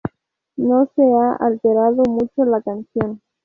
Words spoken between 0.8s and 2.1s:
se ha alterado